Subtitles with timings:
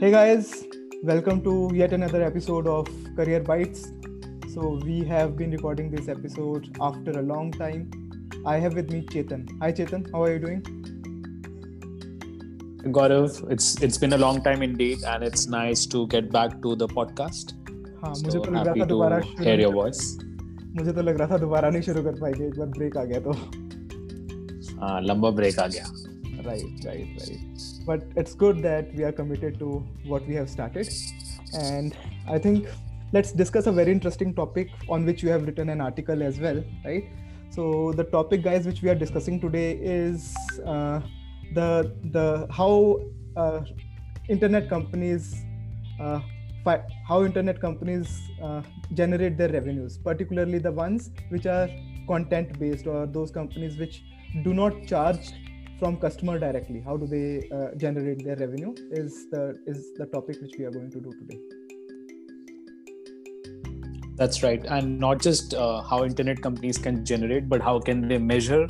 [0.00, 0.64] Hey guys,
[1.02, 3.90] welcome to yet another episode of Career Bites.
[4.54, 7.90] So, we have been recording this episode after a long time.
[8.46, 9.48] I have with me Chetan.
[9.60, 10.62] Hi Chetan, how are you doing?
[12.98, 16.76] Gaurav, it's it's been a long time indeed and it's nice to get back to
[16.76, 17.54] the podcast.
[18.04, 20.04] हाँ so, मुझे तो लग रहा था दोबारा hear your voice.
[20.76, 23.20] मुझे तो लग रहा था दोबारा नहीं शुरू कर पाएंगे एक बार ब्रेक आ गया
[23.26, 23.32] तो
[24.80, 25.84] हाँ लंबा ब्रेक आ गया
[26.48, 27.40] right right right.
[27.86, 30.88] But it's good that we are committed to what we have started.
[31.54, 31.96] And
[32.28, 32.68] i think
[33.12, 36.62] let's discuss a very interesting topic on which you have written an article as well
[36.84, 37.04] right?
[37.50, 41.00] So the topic guys which we are discussing today is uh,
[41.54, 41.68] the
[42.16, 43.00] the how
[43.36, 43.60] uh,
[44.28, 45.34] internet companies
[46.00, 46.20] uh,
[46.64, 51.68] fi- how internet companies uh, generate their revenues particularly the ones which are
[52.06, 54.02] content based or those companies which
[54.44, 55.32] do not charge
[55.78, 60.40] from customer directly how do they uh, generate their revenue is the is the topic
[60.42, 61.40] which we are going to do today.
[64.16, 68.18] That's right, and not just uh, how internet companies can generate, but how can they
[68.18, 68.66] measure,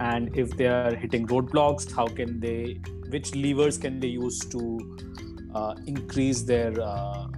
[0.00, 4.96] and if they are hitting roadblocks, how can they, which levers can they use to
[5.54, 7.28] uh, increase their uh,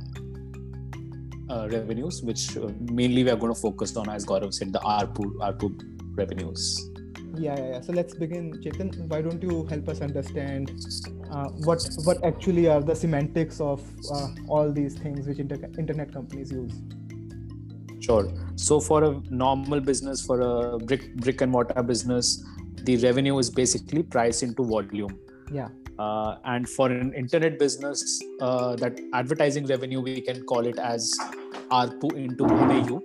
[1.50, 4.78] uh, revenues, which uh, mainly we are going to focus on, as Gaurav said, the
[4.78, 5.78] ARPU ARPU
[6.16, 6.93] revenues.
[7.38, 7.80] Yeah yeah, yeah.
[7.80, 10.72] so let's begin chetan why don't you help us understand
[11.30, 13.82] uh, what what actually are the semantics of
[14.12, 16.82] uh, all these things which inter- internet companies use
[18.04, 18.30] Sure.
[18.56, 22.44] So for a normal business, for a brick brick and mortar business,
[22.82, 25.16] the revenue is basically price into volume.
[25.60, 25.70] yeah
[26.04, 28.00] Uh, and for an internet business,
[28.46, 31.10] uh, that advertising revenue we can call it as
[31.80, 32.96] ARPU into MAU.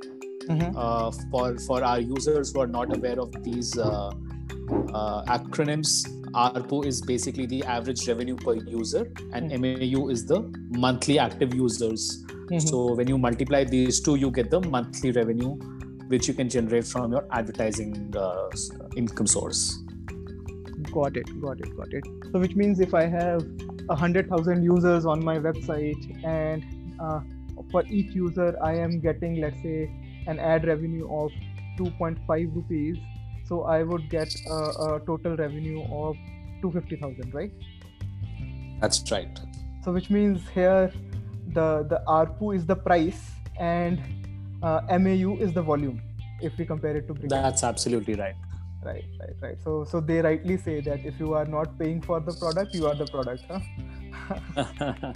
[0.50, 0.74] Mhm.
[0.76, 4.12] Uh, for for our users who are not aware of these uh,
[4.94, 5.92] uh, acronyms,
[6.46, 10.40] ARPU is basically the average revenue per user, and MAU is the
[10.86, 12.08] monthly active users.
[12.48, 12.62] Mhm.
[12.72, 15.52] So when you multiply these two, you get the monthly revenue,
[16.14, 17.94] which you can generate from your advertising
[18.26, 18.50] uh,
[19.04, 19.64] income source.
[20.94, 23.42] got it got it got it so which means if i have
[23.96, 26.64] a hundred thousand users on my website and
[27.08, 27.20] uh,
[27.74, 29.76] for each user i am getting let's say
[30.32, 31.32] an ad revenue of
[31.78, 32.98] 2.5 rupees
[33.50, 36.16] so i would get a, a total revenue of
[36.62, 37.52] 250000 right?
[38.82, 39.40] That's right.
[39.84, 40.92] so which means here
[41.58, 43.22] the the arpu is the price
[43.58, 44.00] and
[44.64, 46.02] uh, mau is the volume
[46.42, 48.36] if we compare it to brick That's absolutely right.
[48.88, 49.58] right right right.
[49.64, 52.88] So so they rightly say that if you are not paying for the product you
[52.92, 53.60] are the product huh?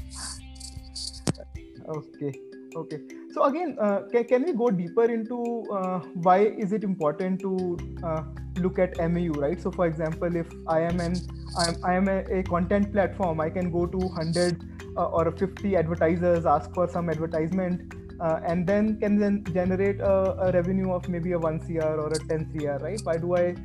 [1.97, 2.34] Okay
[2.81, 7.39] okay so again uh, can, can we go deeper into uh, why is it important
[7.39, 8.21] to uh,
[8.57, 9.59] look at mau right?
[9.61, 11.16] So for example if i am an
[11.57, 14.63] i'm, I am a, a content platform i can go to 100
[14.97, 20.47] uh, or 50 advertisers ask for some advertisement uh, and then can then generate a,
[20.47, 23.01] a revenue of maybe a 1 cr or a 10 cr right?
[23.03, 23.55] Why do i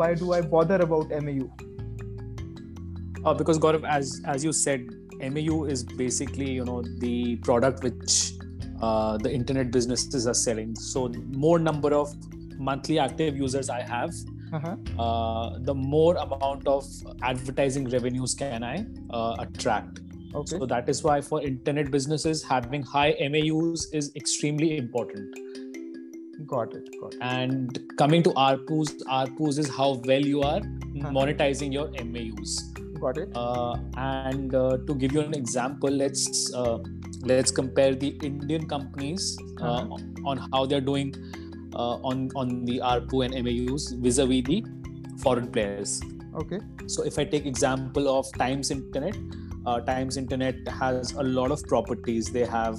[0.00, 1.50] why do i bother about mau
[3.30, 4.86] Uh, because Gaurav, as as you said,
[5.34, 8.16] MAU is basically you know the product which
[8.82, 10.74] uh, the internet businesses are selling.
[10.74, 12.14] So more number of
[12.58, 14.12] monthly active users I have,
[14.52, 14.76] uh-huh.
[14.98, 16.84] uh, the more amount of
[17.22, 20.00] advertising revenues can I uh, attract.
[20.34, 25.40] okay So that is why for internet businesses, having high MAUs is extremely important.
[26.50, 30.60] got it got it And coming to ARPUs, ARPUs is how well you are
[31.18, 32.56] monetizing your MAUs.
[33.04, 33.76] got it Uh,
[34.06, 36.78] and uh, to give you an example, let's uh,
[37.22, 39.86] let's compare the Indian companies uh,
[40.24, 41.14] on how they're doing
[41.74, 44.64] uh, on on the ARPU and MAUs vis-a-vis the
[45.22, 46.00] foreign players.
[46.42, 49.16] okay So if I take example of Times Internet,
[49.66, 52.30] uh, Times Internet has a lot of properties.
[52.36, 52.78] They have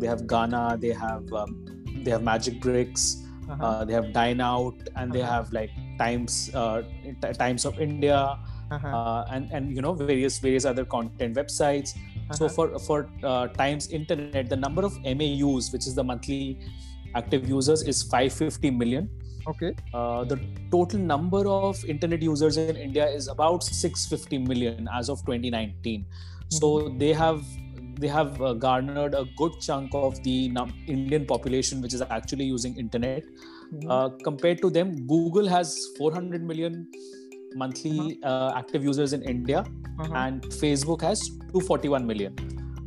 [0.00, 1.64] they have Gaana, they have um,
[2.04, 3.04] they have Magic Bricks,
[3.48, 3.64] uh-huh.
[3.64, 5.32] uh, they have Dine Out, and they Uh-huh.
[5.32, 6.82] have like Times uh,
[7.38, 8.18] Times of India,
[8.70, 8.88] uh-huh.
[8.88, 11.94] uh, and and you know various various other content websites.
[12.30, 12.54] So Uh-huh.
[12.54, 16.58] for for uh, Times Internet, the number of MAUs, which is the monthly
[17.14, 19.08] active users, is 550 million.
[19.50, 19.68] okay
[20.00, 20.36] Uh, the
[20.72, 26.04] total number of internet users in India is about 650 million as of 2019.
[26.58, 26.70] So
[27.02, 27.42] they have
[28.02, 32.46] they have uh, garnered a good chunk of the num- Indian population which is actually
[32.52, 33.24] using internet.
[33.72, 33.90] Mhm.
[33.96, 36.78] Uh, compared to them, Google has 400 million
[37.54, 39.64] monthly uh, active users in India,
[39.98, 40.12] Uh-huh.
[40.18, 41.20] and Facebook has
[41.52, 42.34] 241 million.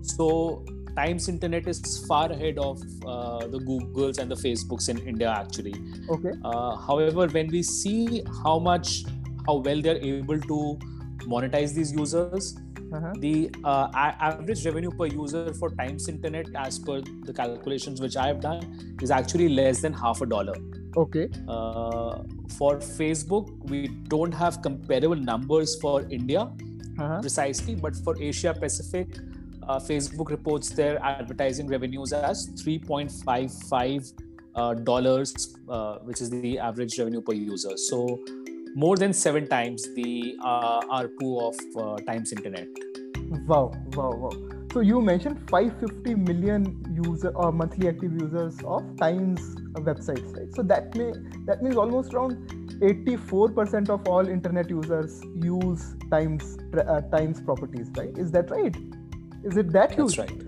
[0.01, 0.65] So
[0.95, 5.73] Times Internet is far ahead of uh, the Googles and the Facebooks in India actually.
[6.15, 9.03] okay Uh, however, when we see how much,
[9.47, 10.59] how well they're able to
[11.33, 12.55] monetize these users,
[12.95, 13.13] uh-huh.
[13.17, 18.27] the uh, average revenue per user for Times Internet, as per the calculations which I
[18.27, 20.55] have done, is actually less than half a dollar.
[20.97, 21.29] Okay.
[21.47, 22.23] Uh,
[22.57, 26.41] for Facebook, we don't have comparable numbers for India
[26.99, 27.21] uh-huh.
[27.21, 29.07] precisely, but for Asia Pacific,
[29.67, 34.13] uh, Facebook reports their advertising revenues as 3.55
[34.55, 37.75] uh, dollars, uh, which is the average revenue per user.
[37.75, 38.23] So
[38.75, 42.67] more than seven times the uh, ARPU of uh, Times Internet.
[43.47, 44.31] Wow, wow, wow.
[44.73, 50.53] So you mentioned 550 million user or monthly active users of Times websites, right?
[50.53, 51.13] So that may
[51.45, 52.35] that means almost around
[52.81, 58.17] 84% of all internet users use Times uh, Times properties, right?
[58.17, 58.75] Is that right?
[59.43, 60.17] Is it that huge?
[60.17, 60.43] That's right.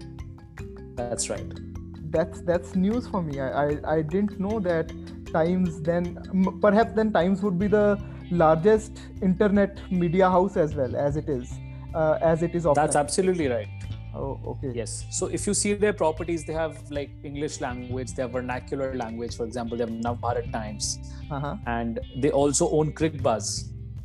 [0.97, 2.11] That's right.
[2.11, 3.39] That's that's news for me.
[3.39, 4.91] I I, I didn't know that
[5.31, 7.97] Times then perhaps then Times would be the
[8.29, 11.57] largest internet media house as well as it is
[11.97, 12.75] uh, as it is offline.
[12.81, 17.09] that's absolutely right oh okay yes so if you see their properties they have like
[17.23, 20.99] english language they have vernacular language for example they have navbharat times
[21.31, 21.55] uh-huh.
[21.65, 23.51] and they also own cricbuzz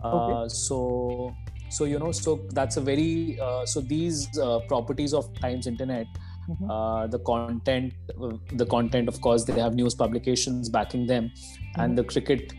[0.04, 0.48] uh, okay.
[0.48, 1.34] so
[1.70, 6.06] so you know so that's a very uh, so these uh, properties of times internet
[6.48, 6.70] mm-hmm.
[6.70, 11.80] Uh, the content uh, the content of course they have news publications backing them mm-hmm.
[11.80, 12.52] and the cricket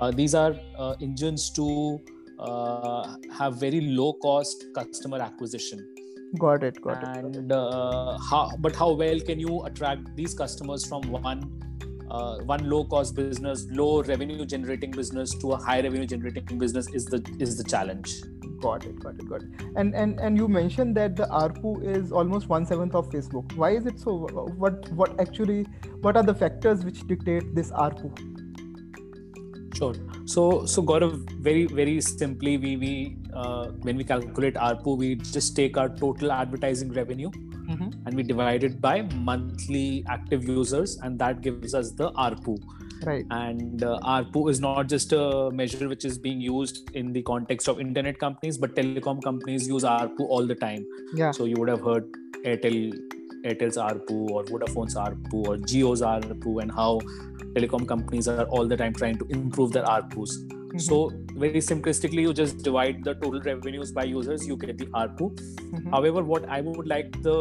[0.00, 1.66] uh, these are uh, engines to
[2.38, 5.86] uh, have very low cost customer acquisition.
[6.38, 7.38] Got it got and, it.
[7.38, 7.52] and
[8.30, 11.40] how but how well can you attract these customers from one
[12.10, 16.88] uh, one low cost business low revenue generating business to a high revenue generating business
[16.88, 18.22] is the is the challenge.
[18.60, 19.48] Got it got it got it.
[19.76, 23.54] And and and you mentioned that the arpu is almost one seventh of facebook.
[23.56, 24.26] Why is it so?
[24.56, 25.66] What what actually
[26.02, 28.12] what are the factors which dictate this arpu
[29.78, 29.94] Sure.
[30.24, 35.54] So, so Gaurav, very, very simply, we we uh, when we calculate ARPU, we just
[35.54, 37.90] take our total advertising revenue mm-hmm.
[38.06, 42.58] and we divide it by monthly active users, and that gives us the ARPU.
[43.04, 43.24] Right.
[43.30, 47.68] And uh, ARPU is not just a measure which is being used in the context
[47.68, 50.84] of internet companies, but telecom companies use ARPU all the time.
[51.14, 51.30] Yeah.
[51.30, 52.10] So you would have heard
[52.44, 52.92] Airtel
[53.44, 57.00] Airtel's ARPU or Vodafone's ARPU or Jio's ARPU and how
[57.54, 60.58] telecom companies are all the time trying to improve their ARPUs.
[60.68, 60.78] Mm-hmm.
[60.78, 65.34] So very simplistically, you just divide the total revenues by users, you get the ARPU.
[65.34, 65.90] Mm-hmm.
[65.90, 67.38] However, what I would like the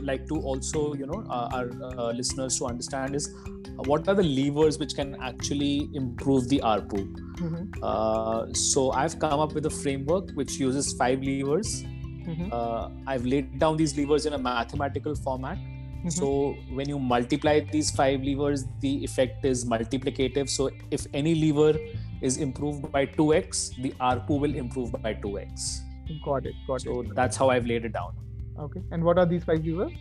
[0.00, 4.14] like to also you know uh, our uh, listeners to understand is uh, what are
[4.14, 7.04] the levers which can actually improve the ARPU.
[7.36, 7.82] Mm-hmm.
[7.82, 11.84] Uh, so I've come up with a framework which uses five levers.
[12.26, 12.48] Mm-hmm.
[12.52, 15.58] Uh, I've laid down these levers in a mathematical format
[16.02, 16.08] Mm-hmm.
[16.08, 20.50] So when you multiply these five levers, the effect is multiplicative.
[20.50, 21.78] So if any lever
[22.20, 25.78] is improved by 2x, the ARPU will improve by 2x.
[26.24, 26.54] Got it.
[26.66, 27.08] Got so it.
[27.08, 28.16] So that's how I've laid it down.
[28.58, 28.82] Okay.
[28.90, 29.92] And what are these five levers?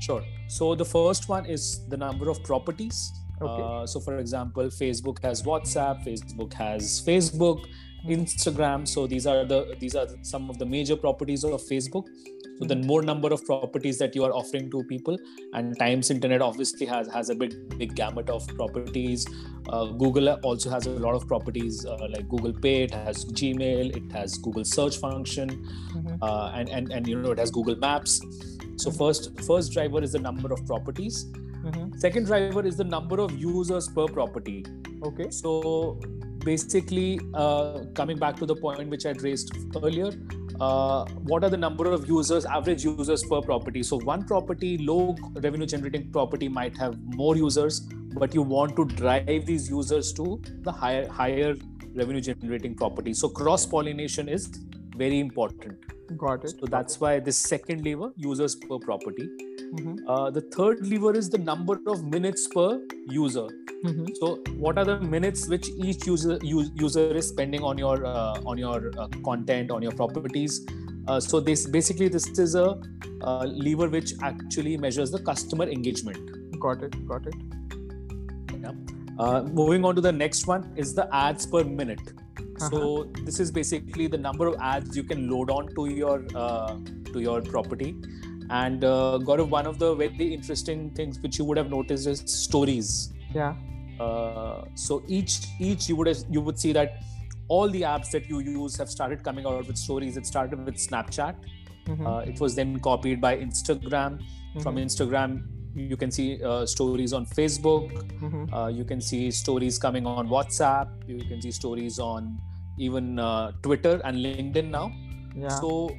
[0.00, 0.22] Sure.
[0.48, 3.10] So the first one is the number of properties.
[3.40, 3.62] Okay.
[3.62, 7.64] Uh, so for example, Facebook has WhatsApp, Facebook has Facebook.
[8.06, 8.86] Instagram.
[8.86, 12.06] So these are the these are some of the major properties of Facebook.
[12.58, 15.16] So the more number of properties that you are offering to people.
[15.52, 19.26] And times internet obviously has has a big big gamut of properties.
[19.68, 22.82] Uh, google also has a lot of properties uh, like google pay.
[22.84, 23.96] It has gmail.
[23.96, 25.50] It has google search function.
[25.50, 26.22] Mm-hmm.
[26.22, 28.20] uh, and, and and you know it has google maps.
[28.76, 31.26] So first first driver is the number of properties.
[31.58, 31.98] Mm-hmm.
[31.98, 34.64] second driver is the number of users per property.
[35.04, 35.28] Okay.
[35.30, 36.00] So
[36.44, 40.12] basically uh, coming back to the point which i'd raised earlier
[40.60, 43.82] uh, what are the number of users, average users per property.
[43.82, 48.84] So one property, low revenue generating property might have more users, but you want to
[48.84, 51.54] drive these users to the higher higher
[51.94, 53.14] revenue generating property.
[53.14, 54.48] So cross pollination is
[54.96, 55.78] very important.
[56.16, 56.54] Got it.
[56.58, 59.28] So that's why this second lever, users per property.
[59.74, 60.08] Mm-hmm.
[60.08, 63.48] Uh, the third lever is the number of minutes per user.
[63.84, 64.06] Mm-hmm.
[64.14, 68.58] So, what are the minutes which each user user is spending on your uh, on
[68.58, 70.66] your uh, content on your properties?
[71.06, 72.80] Uh, so, this basically this is a
[73.22, 76.60] uh, lever which actually measures the customer engagement.
[76.60, 77.06] Got it.
[77.06, 77.34] Got it.
[78.60, 78.72] Yeah.
[79.18, 82.00] Uh, moving on to the next one is the ads per minute.
[82.60, 82.70] Uh-huh.
[82.70, 86.76] So this is basically the number of ads you can load on to your uh,
[87.12, 87.96] to your property.
[88.50, 92.22] And uh, Gaurav, one of the very interesting things which you would have noticed is
[92.26, 93.12] stories.
[93.34, 93.54] Yeah.
[94.00, 97.02] Uh, so each each you would have, you would see that
[97.48, 100.16] all the apps that you use have started coming out with stories.
[100.16, 101.36] It started with Snapchat.
[101.86, 102.06] Mm-hmm.
[102.06, 104.20] Uh, it was then copied by Instagram.
[104.20, 104.60] Mm-hmm.
[104.60, 107.90] From Instagram, you can see uh, stories on Facebook.
[108.20, 108.54] Mm-hmm.
[108.54, 110.88] Uh, you can see stories coming on WhatsApp.
[111.06, 112.38] You can see stories on
[112.78, 114.92] even uh, Twitter and LinkedIn now.
[115.34, 115.48] Yeah.
[115.48, 115.90] So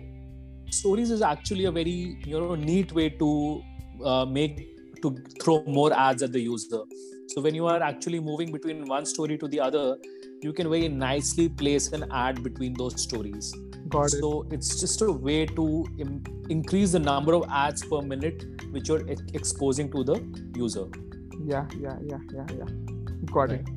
[0.74, 3.62] stories is actually a very you know neat way to
[4.04, 4.66] uh, make
[5.02, 6.84] to throw more ads at the user.
[7.28, 9.98] So when you are actually moving between one story to the other,
[10.42, 13.56] you can very nicely place an ad between those stories.
[13.88, 14.20] Got it.
[14.20, 18.90] So it's just a way to Im- increase the number of ads per minute which
[18.90, 20.18] you're ex- exposing to the
[20.56, 20.88] user.
[21.44, 22.66] Yeah, yeah, yeah, yeah, yeah.
[23.32, 23.68] Got it.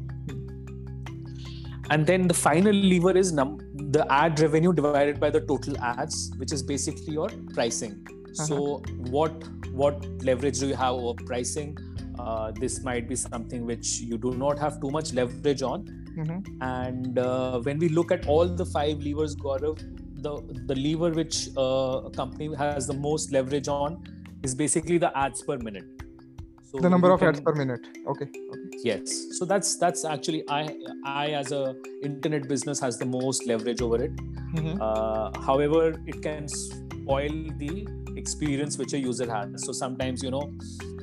[1.90, 3.60] And then the final lever is num-
[3.92, 8.06] the ad revenue divided by the total ads, which is basically your pricing.
[8.32, 8.82] So
[9.16, 11.76] what what leverage do you have over pricing?
[12.18, 15.84] Uh, this might be something which you do not have too much leverage on.
[16.16, 16.62] Mm-hmm.
[16.62, 19.82] And uh, when we look at all the five levers, Gaurav,
[20.22, 20.34] the
[20.66, 24.02] the lever which uh, a company has the most leverage on
[24.42, 26.01] is basically the ads per minute.
[26.72, 27.86] So The number of ads per minute.
[28.12, 28.26] Okay.
[28.54, 28.78] Okay.
[28.90, 30.60] yes so that's that's actually i
[31.04, 31.76] i as a
[32.08, 34.22] internet business has the most leverage over it
[34.54, 34.80] Mm-hmm.
[34.86, 37.86] uh, however it can spoil the
[38.22, 40.42] experience which a user has so sometimes you know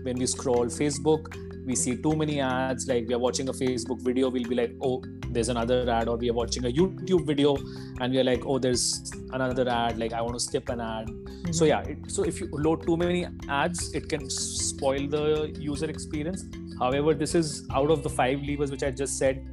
[0.07, 1.31] when we scroll facebook
[1.69, 4.75] we see too many ads like we are watching a facebook video we'll be like
[4.89, 4.97] oh
[5.31, 7.55] there's another ad or we are watching a youtube video
[8.01, 11.09] and we are like oh there's another ad like i want to skip an ad.
[11.57, 15.89] So yeah it, so if you load too many ads it can spoil the user
[15.89, 16.43] experience.
[16.79, 19.45] However this is out of the five levers which i just said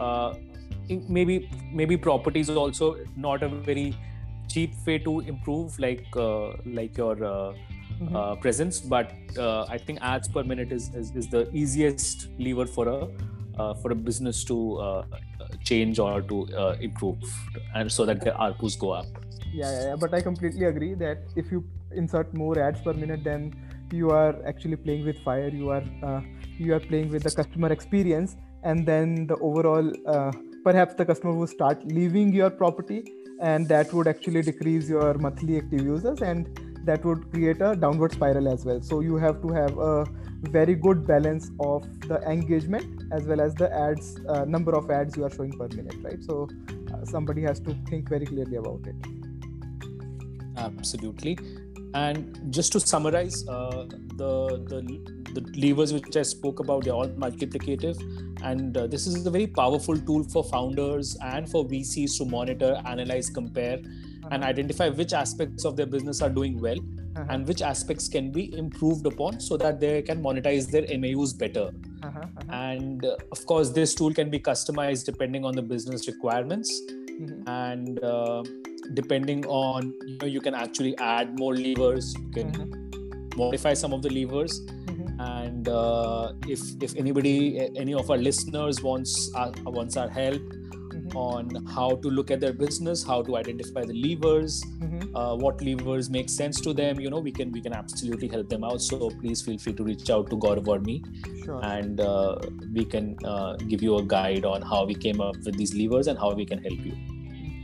[0.00, 0.34] uh,
[1.16, 3.94] maybe maybe properties is also not a very
[4.48, 6.48] cheap way to improve like uh,
[6.80, 7.52] like your uh,
[8.00, 8.14] Mhm.
[8.18, 9.10] uh, presence but
[9.44, 12.98] uh, i think ads per minute is, is, is the easiest lever for a
[13.80, 15.04] for a business to uh,
[15.64, 17.18] change or to uh, improve.
[17.74, 19.06] And so that the ARPUs go up.
[19.52, 19.96] Yeah, yeah, yeah.
[19.96, 23.52] But i completely agree that if you insert more ads per minute then
[23.92, 25.48] you are actually playing with fire.
[25.48, 26.20] You are uh,
[26.58, 28.36] you are playing with the customer experience.
[28.62, 30.32] And then the overall uh,
[30.64, 35.56] perhaps the customer will start leaving your property and that would actually decrease your monthly
[35.56, 36.20] active users.
[36.20, 38.80] And that would create a downward spiral as well.
[38.80, 40.06] So you have to have a
[40.42, 45.16] very good balance of the engagement as well as the ads uh, number of ads
[45.16, 46.22] you are showing per minute right?
[46.24, 46.48] So
[46.92, 48.94] uh, somebody has to think very clearly about it.
[50.56, 51.38] Absolutely.
[51.92, 57.08] And just to summarize uh, the, the the levers which i spoke about they're all
[57.08, 57.98] multiplicative.
[58.42, 62.80] And uh, this is a very powerful tool for founders and for vcs to monitor
[62.86, 63.78] analyze compare
[64.30, 66.78] and identify which aspects of their business are doing well
[67.16, 67.24] Uh-huh.
[67.34, 71.64] and which aspects can be improved upon so that they can monetize their MAUs better.
[72.02, 72.52] Uh-huh, uh-huh.
[72.58, 77.40] And uh, of course, this tool can be customized depending on the business requirements Mhm.
[77.54, 78.42] and uh,
[79.00, 82.48] depending on you know you can actually add more levers, you can
[83.42, 84.54] modify some of the levers.
[84.86, 85.10] Mhm.
[85.32, 87.36] And uh, if if anybody,
[87.86, 90.42] any of our listeners wants our, wants our help.
[91.16, 95.10] On how to look at their business, how to identify the levers, Mhm.
[95.14, 98.48] uh, what levers make sense to them you know we can we can absolutely help
[98.48, 101.02] them out so please feel free to reach out to Gaurav or me
[101.44, 101.60] Sure.
[101.64, 102.38] and uh,
[102.74, 106.06] we can uh, give you a guide on how we came up with these levers
[106.06, 106.94] and how we can help you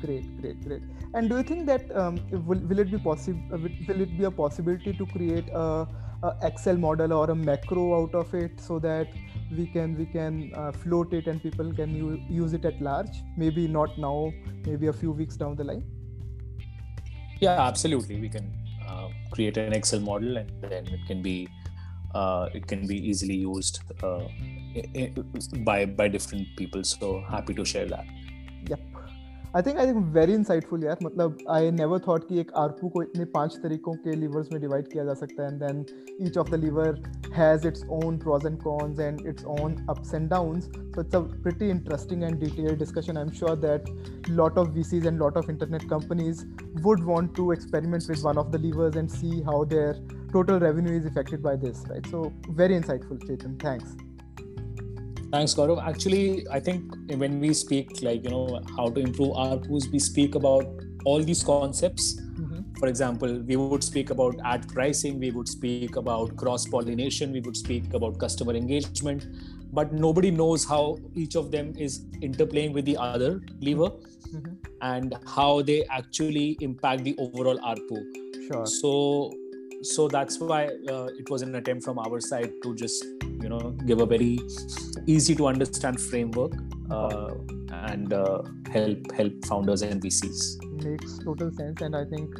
[0.00, 0.83] Great, great, great.
[1.15, 3.41] And do you think that um, will, will it be possible?
[3.50, 5.87] Will, will it be a possibility to create a,
[6.23, 9.09] a Excel model or a macro out of it so that
[9.50, 13.23] we can we can uh, float it and people can u- use it at large?
[13.37, 14.33] Maybe not now,
[14.65, 15.85] maybe a few weeks down the line.
[17.45, 18.45] yeah absolutely we can
[18.91, 21.35] uh, create an excel model and then it can be
[22.21, 24.23] uh, it can be easily used uh,
[25.71, 28.07] by by different people so happy to share that
[28.71, 28.81] Yep.
[29.53, 33.01] I think I think very insightful यार मतलब I never thought कि एक ARPU को
[33.03, 35.81] इतने पांच तरीकों के levers में divide किया जा सकता है and then
[36.27, 36.93] each of the lever
[37.38, 41.22] has its own pros and cons and its own ups and downs so it's a
[41.48, 43.89] pretty interesting and detailed discussion I'm sure that
[44.29, 46.46] lot of VCs and lot of internet companies
[46.88, 49.96] would want to experiment with one of the levers and see how their
[50.31, 52.24] total revenue is affected by this right so
[52.63, 53.98] very insightful Chetan thanks
[55.33, 55.83] Thanks, Gaurav.
[55.83, 60.35] Actually, I think when we speak, like, you know, how to improve ARPUs, we speak
[60.35, 60.66] about
[61.04, 62.06] all these concepts.
[62.21, 62.78] Mhm.
[62.78, 67.40] For example, we would speak about ad pricing, we would speak about cross pollination, we
[67.40, 69.26] would speak about customer engagement,
[69.73, 70.83] but nobody knows how
[71.14, 73.30] each of them is interplaying with the other
[73.61, 74.52] lever Mhm.
[74.92, 78.00] and how they actually impact the overall ARPU.
[78.49, 78.92] sure So,
[79.87, 83.05] so that's why uh, it was an attempt from our side to just
[83.43, 84.38] you know give a very
[85.07, 86.52] easy to understand framework
[86.90, 87.31] uh,
[87.90, 90.40] and uh, help help founders and VCs.
[90.85, 92.35] makes total sense and i think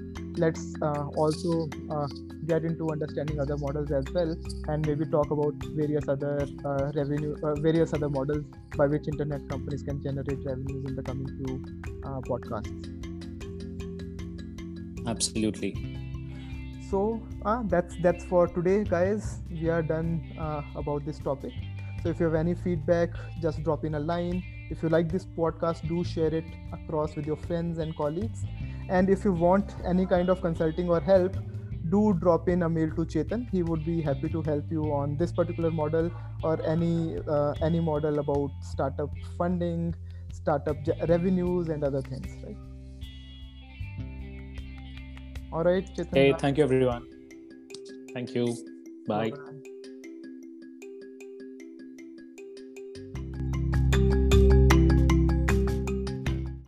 [0.45, 2.07] let's uh, also uh,
[2.47, 4.35] get into understanding other models as well
[4.69, 8.45] and maybe talk about various other uh, revenue uh, various other models
[8.76, 11.55] by which internet companies can generate revenues in the coming few
[12.05, 12.93] uh, podcasts
[15.15, 15.73] absolutely
[16.90, 19.40] so uh, that's that's for today guys.
[19.50, 21.52] We are done uh, about this topic.
[22.02, 24.43] So if you have any feedback just drop in a line.
[24.71, 28.45] If you like this podcast do share it across with your friends and colleagues.
[28.88, 31.37] And if you want any kind of consulting or help
[31.90, 33.49] do drop in a mail to chetan.
[33.50, 36.11] He would be happy to help you on this particular model
[36.43, 39.95] or any uh, any model about startup funding
[40.33, 40.76] startup
[41.09, 42.75] revenues and other things right
[45.57, 46.39] all right chetan hey bye.
[46.45, 47.05] thank you everyone
[48.15, 48.45] thank you
[49.09, 49.56] bye, bye.